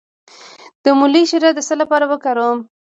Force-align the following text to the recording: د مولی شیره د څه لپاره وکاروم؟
د 0.83 0.85
مولی 0.99 1.23
شیره 1.29 1.49
د 1.53 1.59
څه 1.67 1.73
لپاره 1.81 2.05
وکاروم؟ 2.11 2.59